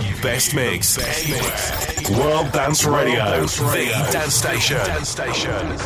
[0.00, 0.98] the best mix.
[2.10, 4.76] World Dance Radio, the dance station.
[4.78, 5.78] Dance station.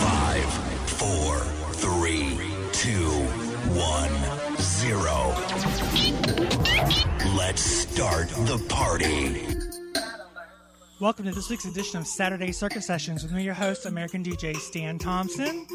[0.00, 0.44] Five,
[0.86, 1.36] four,
[1.74, 2.38] three,
[2.72, 3.10] two,
[3.76, 4.10] one,
[4.58, 5.34] zero.
[7.36, 9.44] Let's start the party.
[10.98, 14.56] Welcome to this week's edition of Saturday Circuit Sessions with me, your host, American DJ
[14.56, 15.66] Staan Thompson.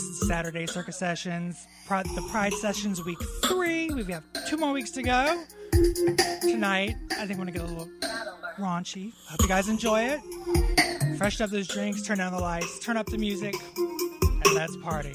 [0.00, 3.88] Saturday Circuit Sessions, the Pride Sessions week three.
[3.88, 5.44] We have two more weeks to go.
[6.40, 7.88] Tonight, I think we're going to get a little
[8.58, 9.12] raunchy.
[9.26, 11.16] Hope you guys enjoy it.
[11.18, 15.14] Freshen up those drinks, turn down the lights, turn up the music, and let's party.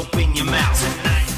[0.00, 1.29] open your mouth tonight.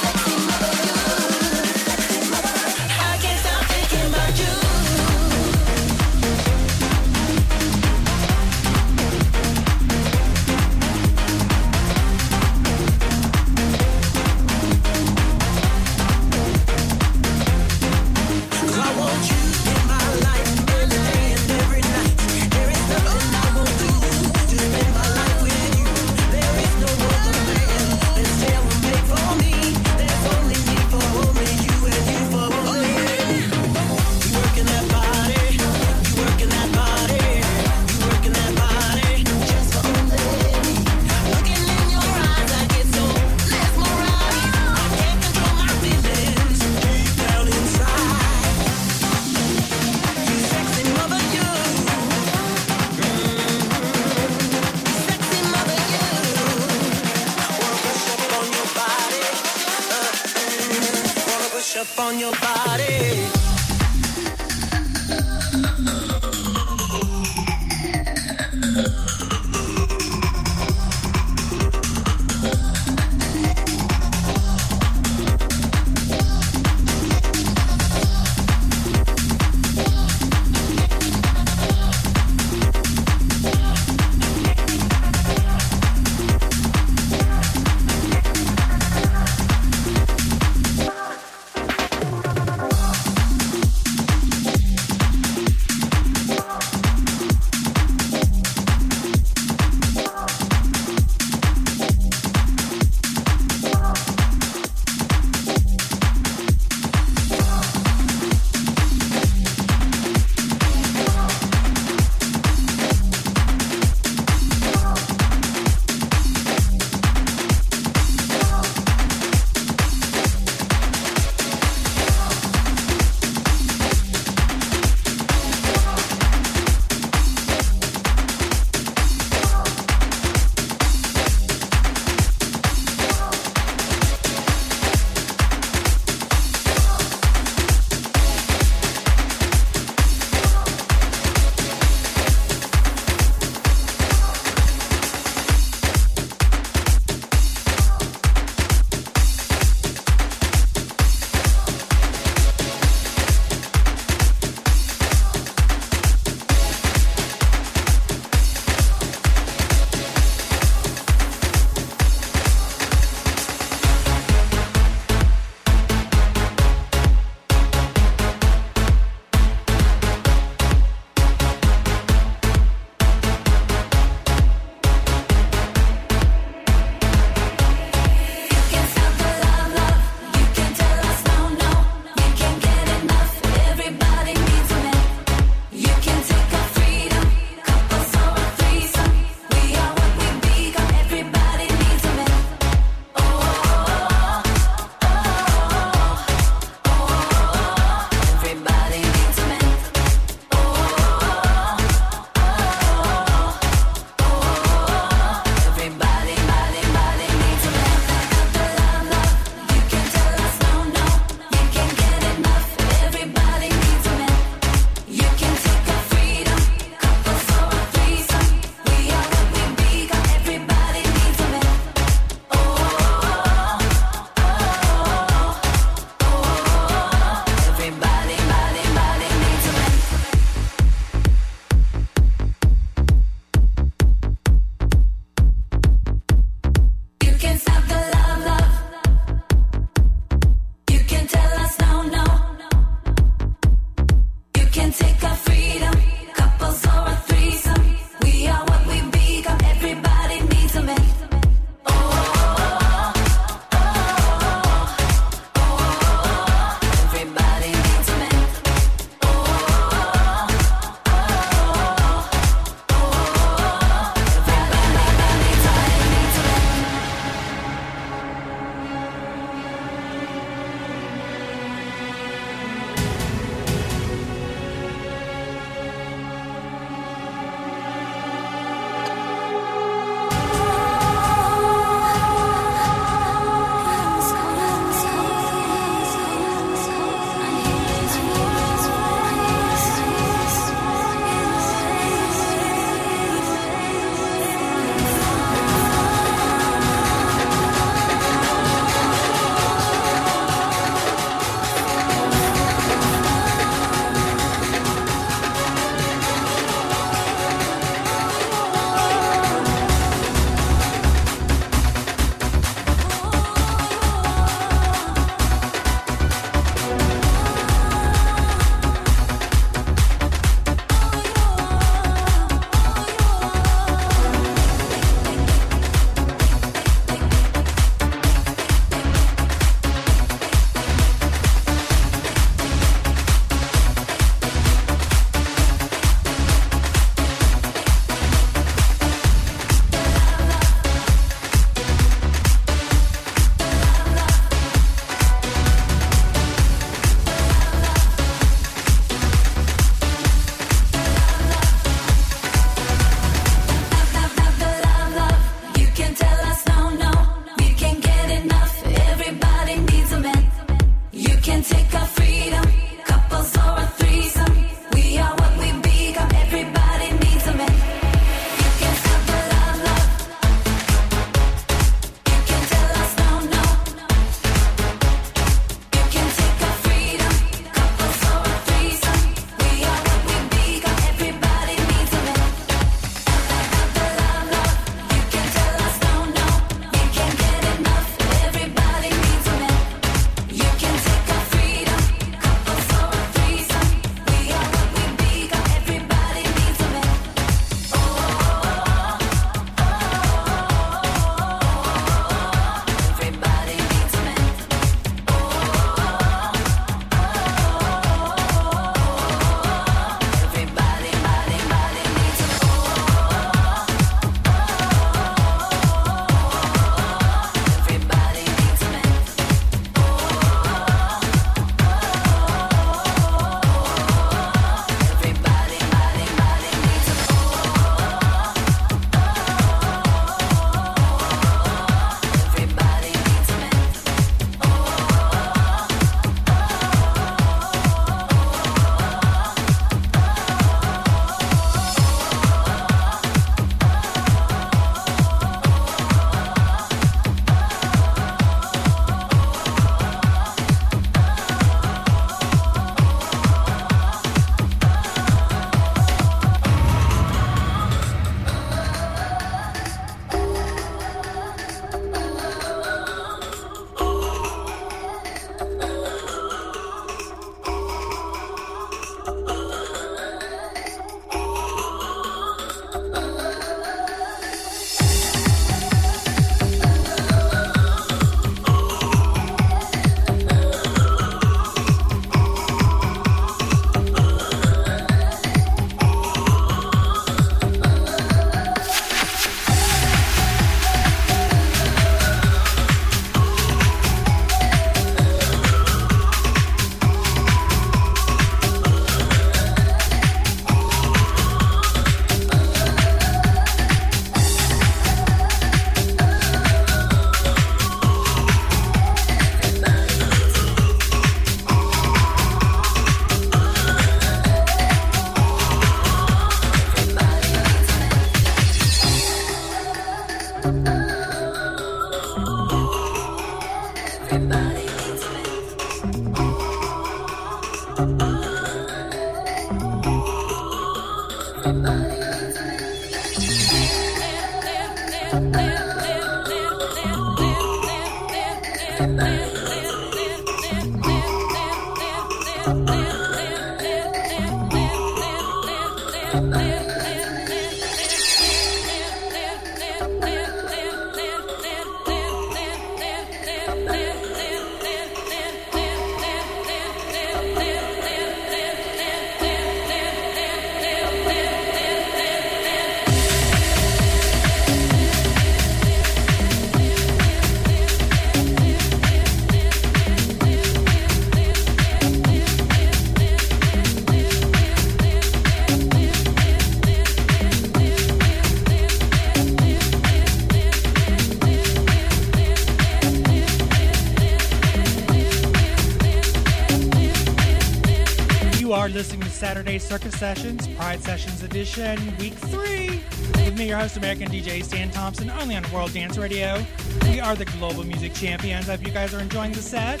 [589.78, 593.02] Saturday Circuit Sessions, Pride Sessions Edition, Week 3.
[593.44, 596.64] With me, your host, American DJ Staan Thompson, only on World Dance Radio.
[597.02, 598.68] We are the global music champions.
[598.68, 600.00] I hope you guys are enjoying the set.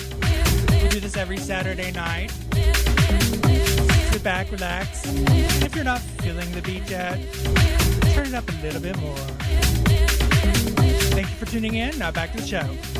[0.80, 2.30] We do this every Saturday night.
[4.12, 5.02] Sit back, relax.
[5.06, 7.18] If you're not feeling the beat yet,
[8.14, 9.16] turn it up a little bit more.
[11.16, 11.98] Thank you for tuning in.
[11.98, 12.93] Now back to the show.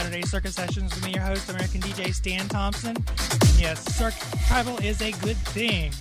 [0.00, 2.96] Saturday Circuit Sessions with me, your host, American DJ Staan Thompson.
[2.96, 4.14] And yes, Circ
[4.48, 5.92] Tribal is a good thing.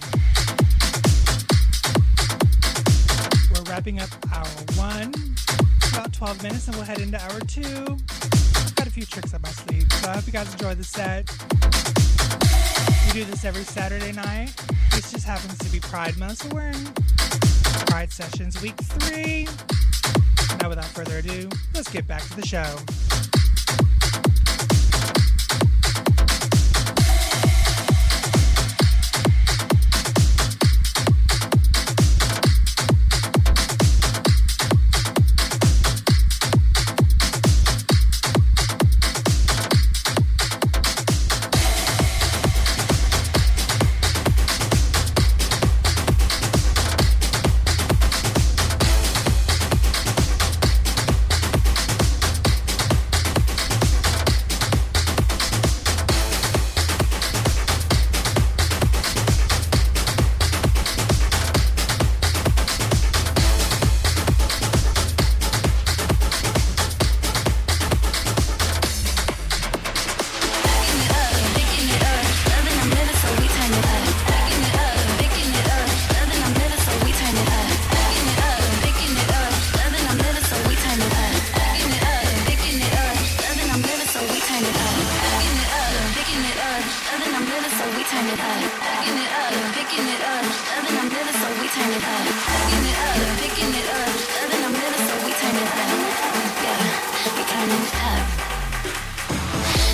[3.52, 4.48] We're wrapping up hour
[4.78, 5.14] one,
[5.92, 7.98] about 12 minutes, and we'll head into hour two.
[8.76, 11.30] Got a few tricks up my sleeve, so I hope you guys enjoy the set.
[13.08, 14.56] We do this every Saturday night.
[14.92, 16.86] This just happens to be Pride Month, so we're in
[17.88, 19.46] Pride Sessions week three.
[20.62, 22.78] Now, without further ado, let's get back to the show.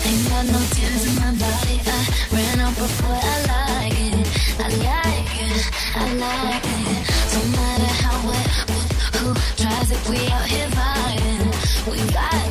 [0.06, 1.82] Ain't got no tears in my body.
[1.86, 2.02] I
[2.34, 3.38] ran out before I
[4.12, 4.28] it.
[4.60, 5.64] I like it.
[5.96, 7.06] I like it.
[7.56, 8.18] Matter how
[9.20, 9.30] who
[10.10, 11.92] we out here vibing.
[11.92, 12.45] We vibing.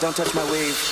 [0.00, 0.87] Don't touch my wave.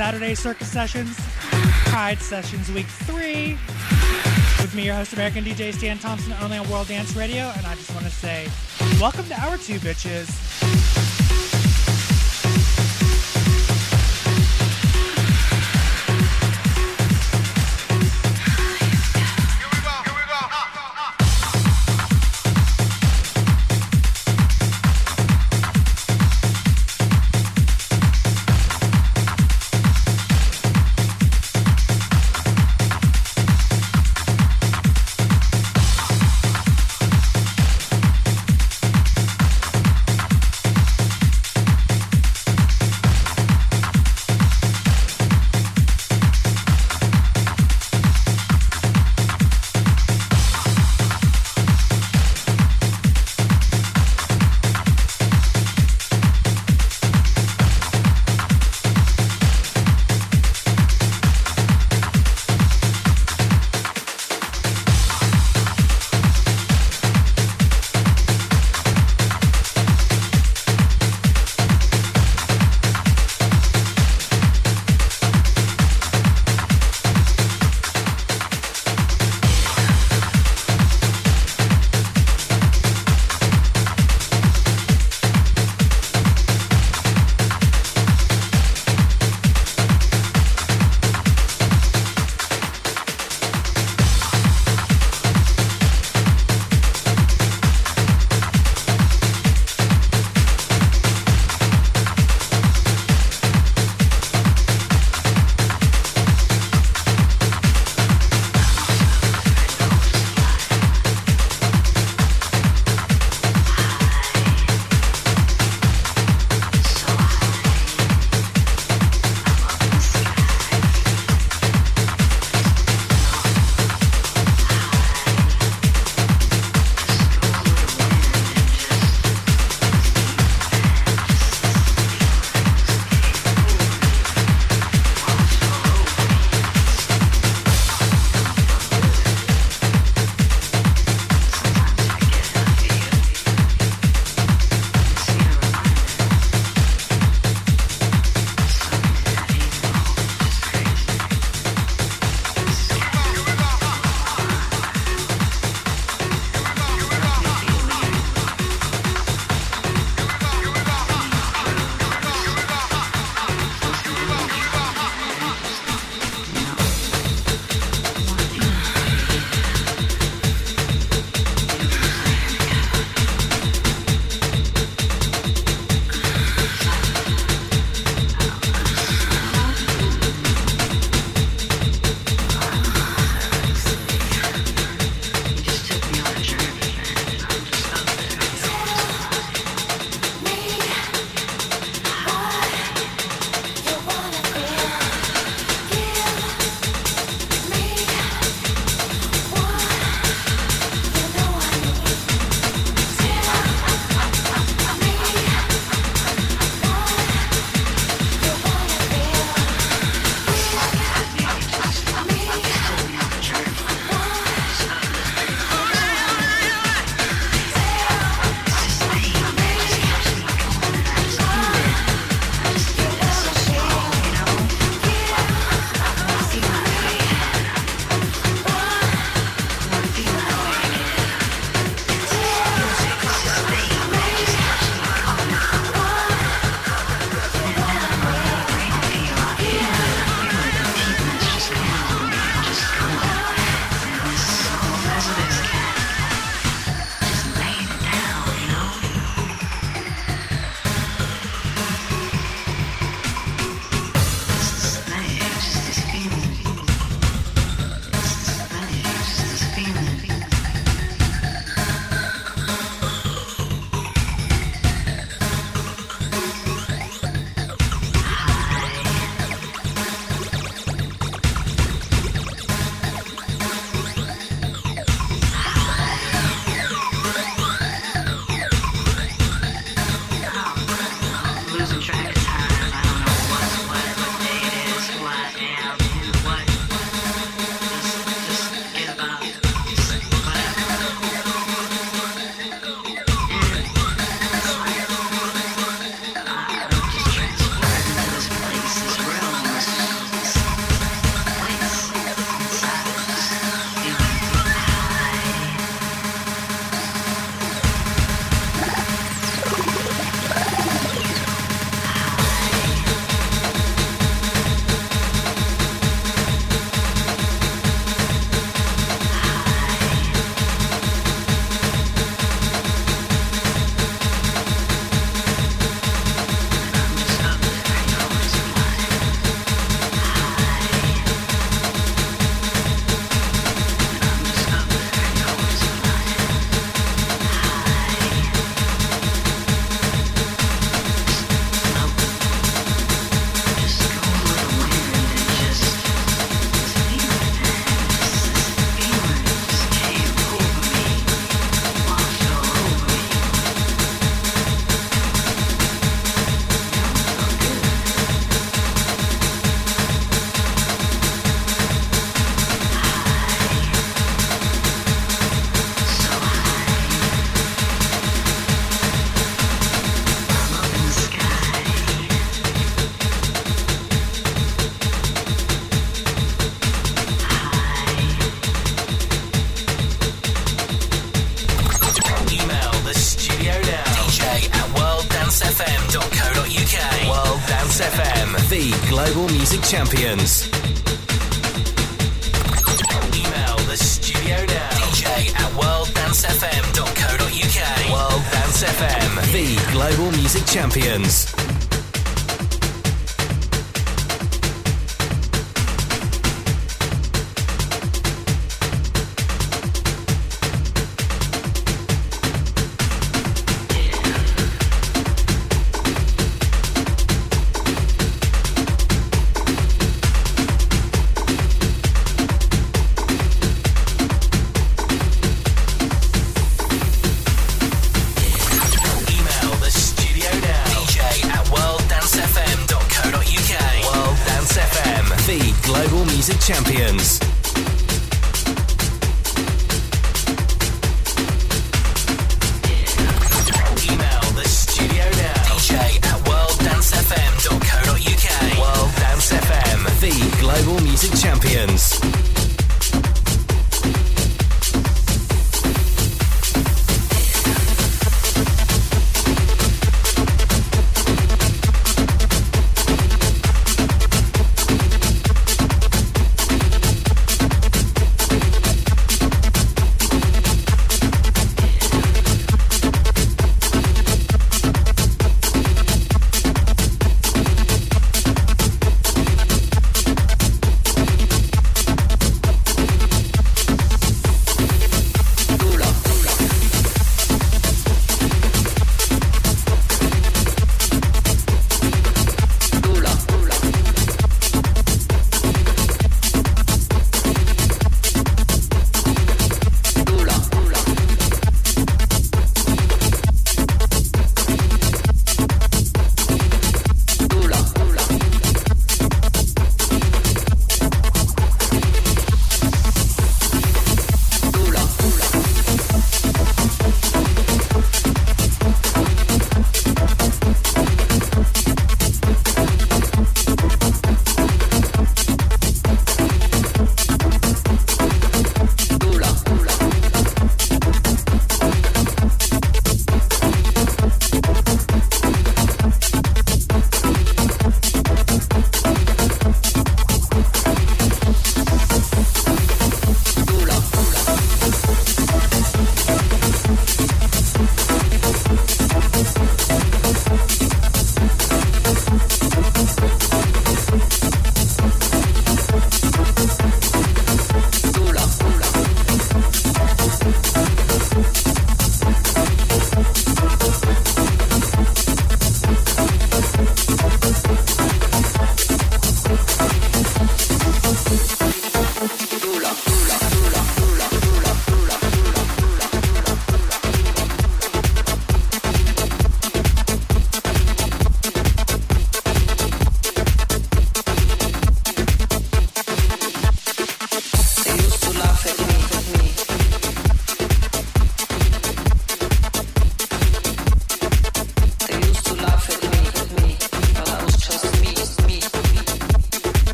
[0.00, 1.14] Saturday Circuit Sessions,
[1.90, 3.58] Pride Sessions Week 3.
[4.62, 7.52] With me, your host, American DJ Staan Thompson, only on World Dance Radio.
[7.54, 8.48] And I just want to say,
[8.98, 10.49] welcome to hour 2, bitches.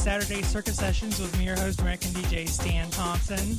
[0.00, 3.50] Saturday Circuit Sessions with me, your host, American DJ Staan Thompson.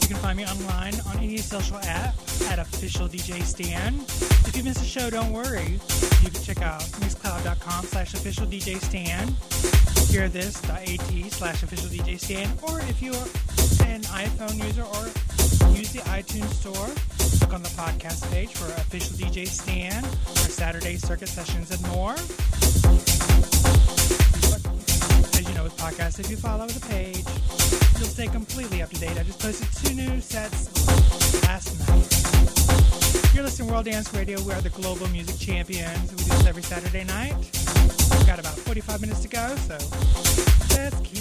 [0.00, 2.14] You can find me online on any social app
[2.46, 4.02] at official DJ Staan.
[4.46, 5.80] If you miss a show, don't worry.
[6.22, 9.30] You can check out mixcloud.com slash official DJ Staan,
[10.14, 13.14] hearthis.at slash official DJ Staan, or if you're
[13.84, 16.86] an iPhone user or use the iTunes store,
[17.40, 22.14] click on the podcast page for official DJ Staan, our Saturday Circuit Sessions, and more.
[25.84, 27.26] Podcasts, if you follow the page,
[27.98, 29.18] you'll stay completely up to date.
[29.18, 30.72] I just posted two new sets
[31.42, 33.34] last night.
[33.34, 34.40] You're listening to World Dance Radio.
[34.44, 36.10] We are the global music champions.
[36.12, 37.36] We do this every Saturday night.
[37.36, 39.76] We've got about 45 minutes to go, so
[40.74, 41.13] let's keep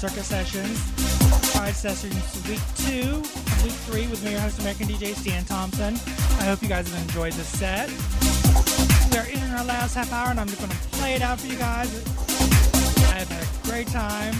[0.00, 2.58] Circuit Sessions, Pride Sessions Week
[2.88, 3.16] 2,
[3.62, 5.92] Week 3 with me, your host, American DJ Staan Thompson.
[6.40, 7.90] I hope you guys have enjoyed this set.
[9.10, 11.38] We are in our last half hour, and I'm just going to play it out
[11.38, 11.92] for you guys.
[13.12, 14.32] I have had a great time.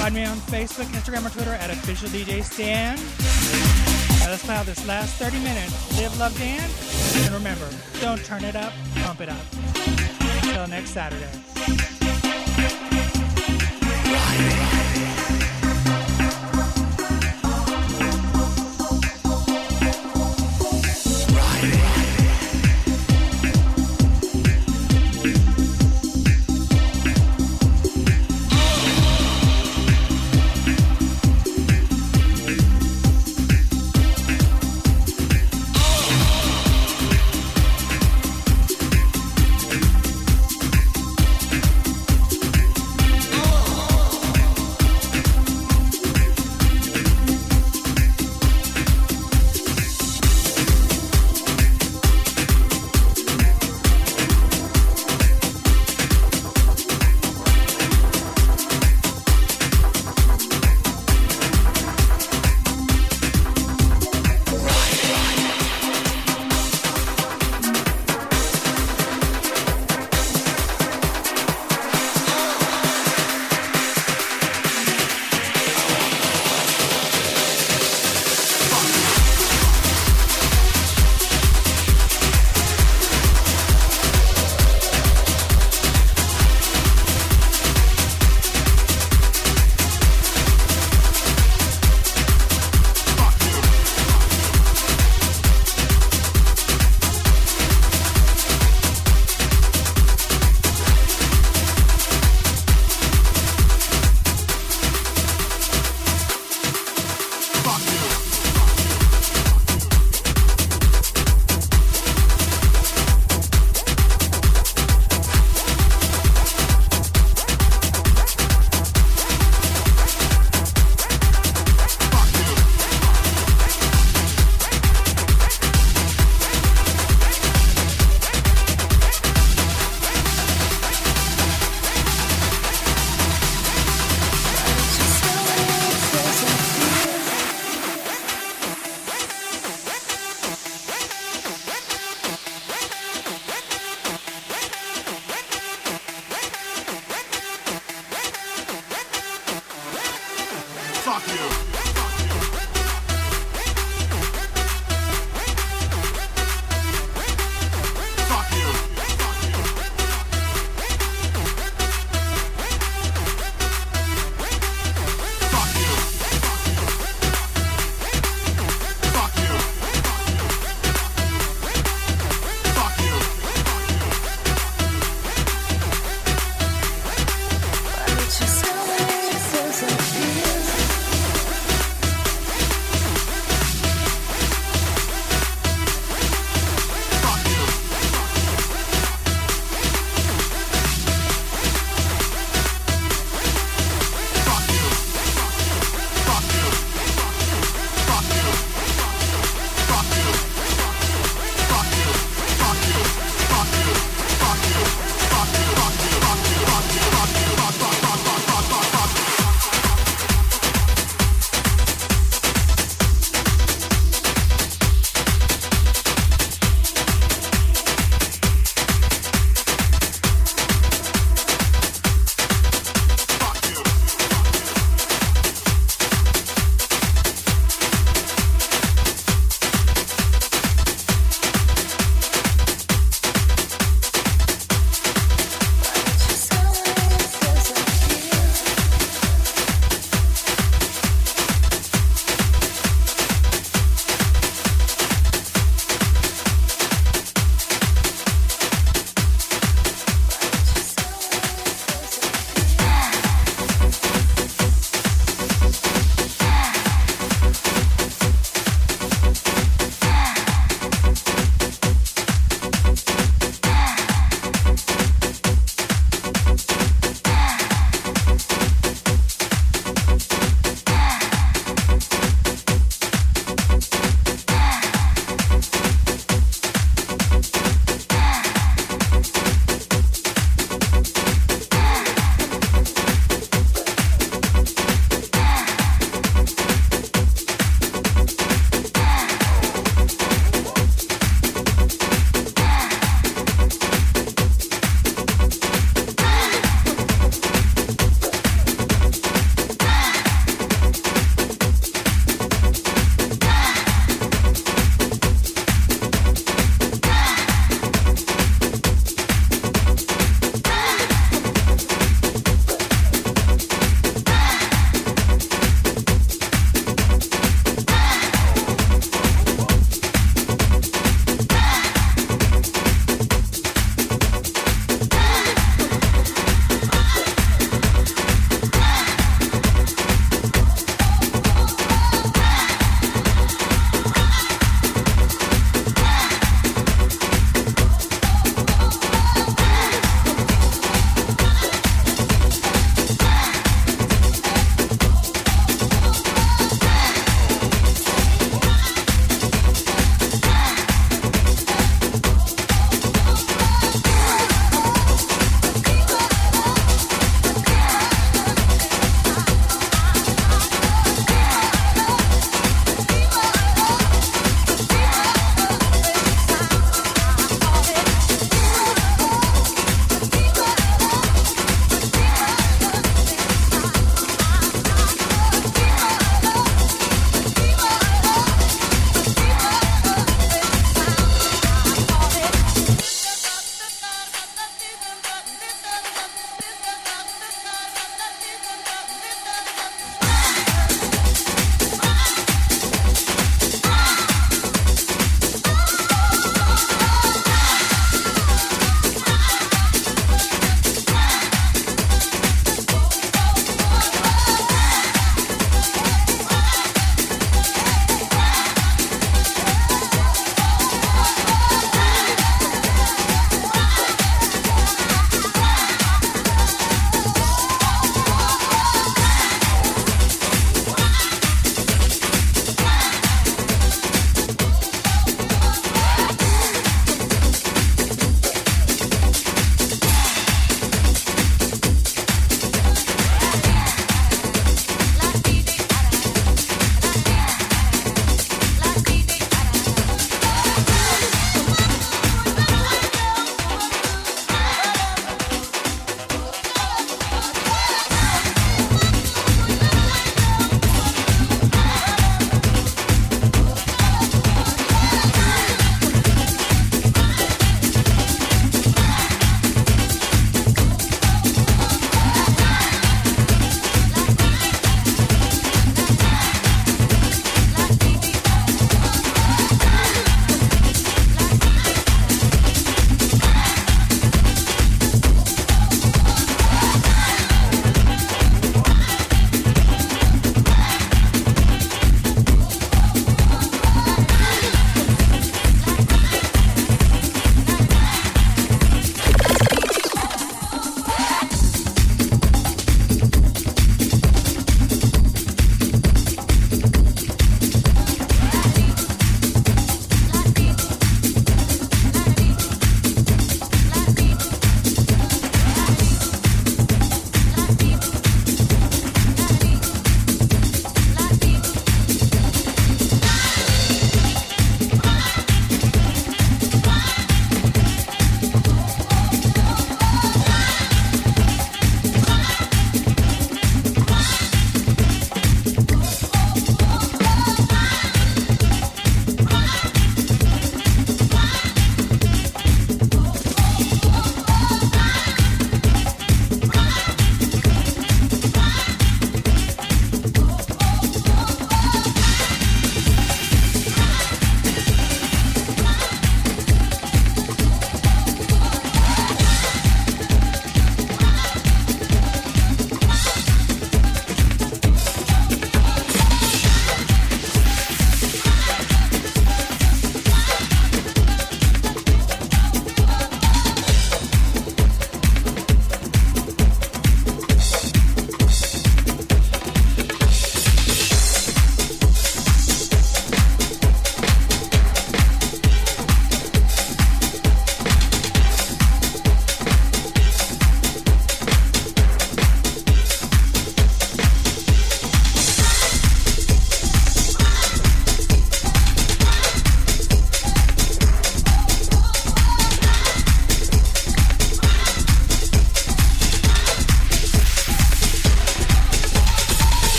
[0.00, 2.96] Find me on Facebook, Instagram, or Twitter at official DJ Staan.
[4.20, 6.00] Now let's play out this last 30 minutes.
[6.00, 7.26] Live, love, dance.
[7.26, 7.68] And remember,
[8.00, 9.44] don't turn it up, pump it up.
[10.42, 11.28] Until next Saturday.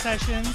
[0.00, 0.49] Saturday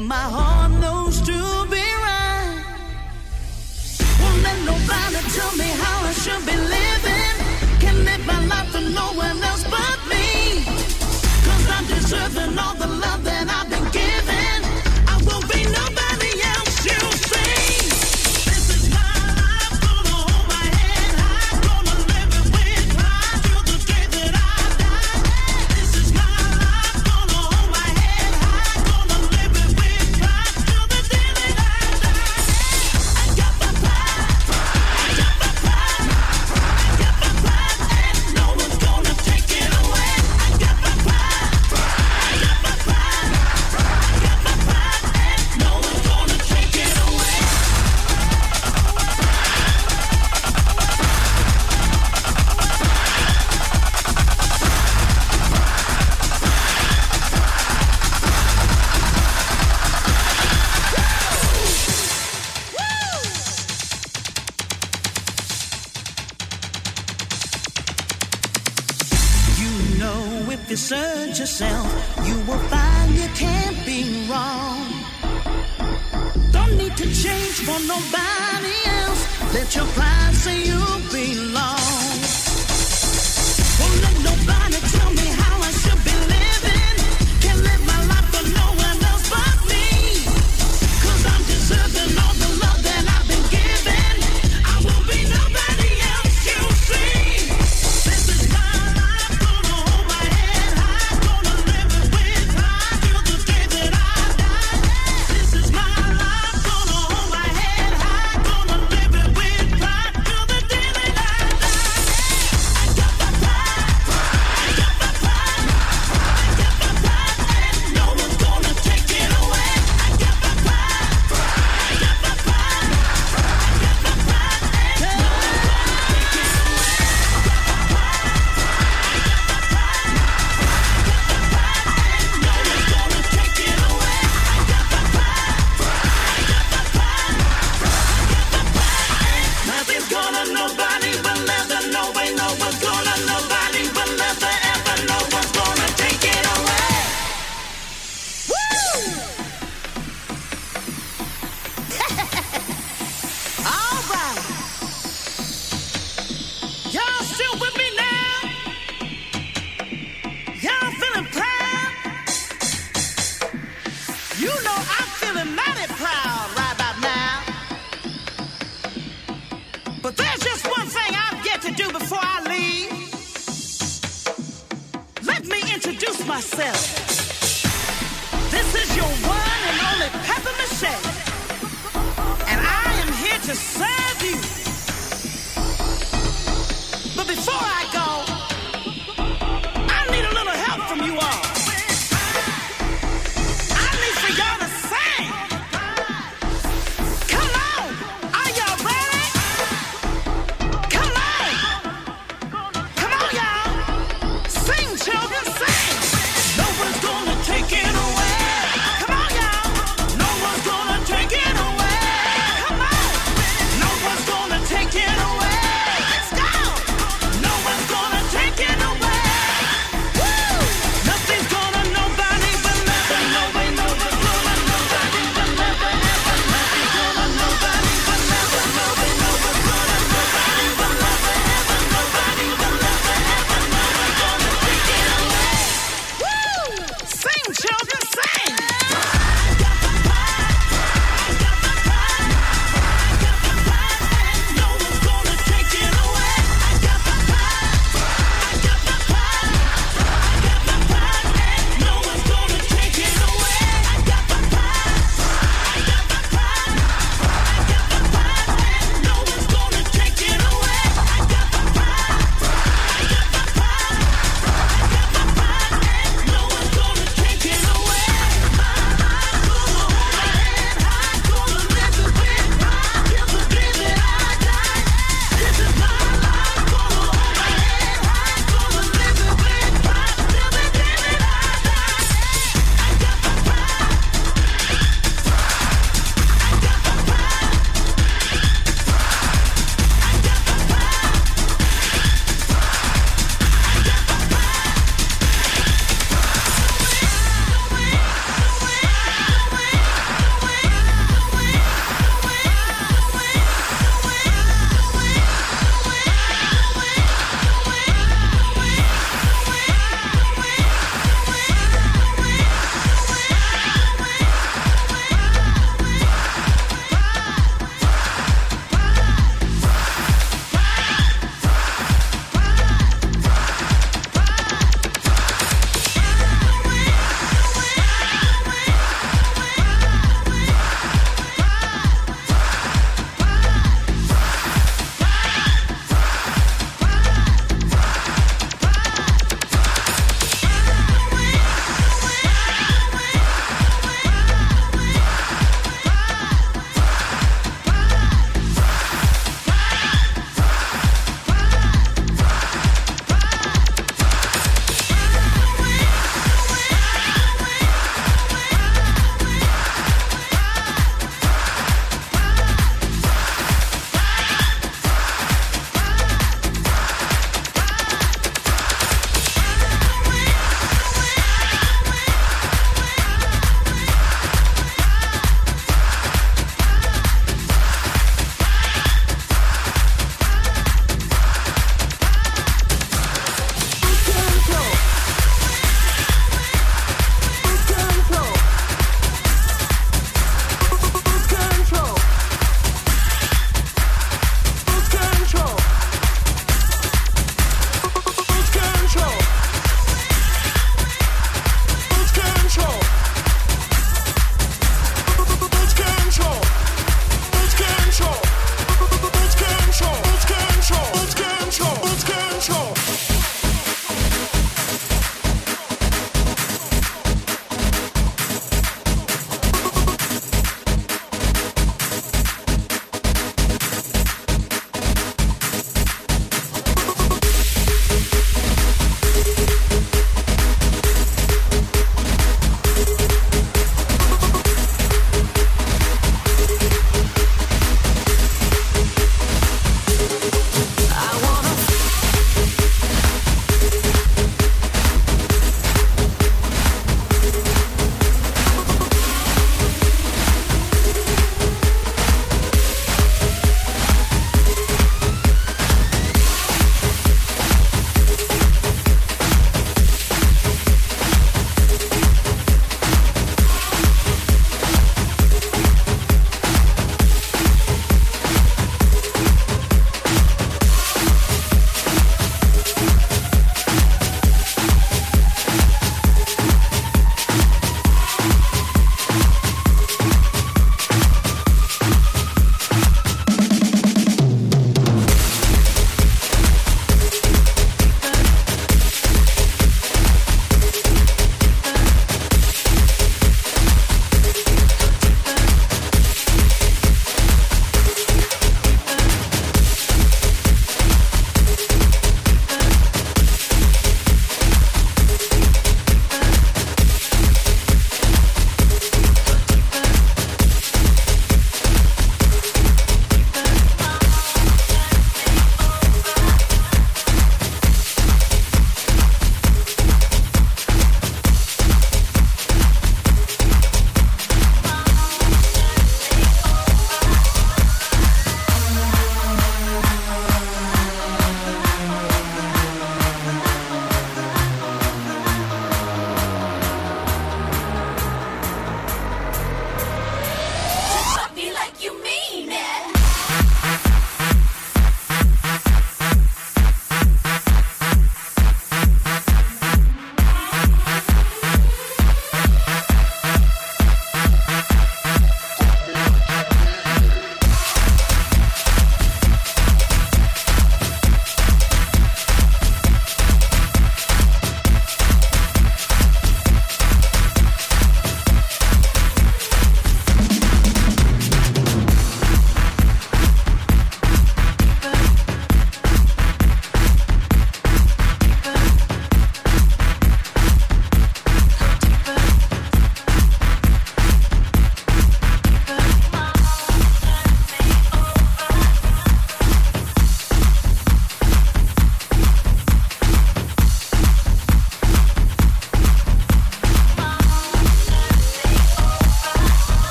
[0.00, 0.47] my heart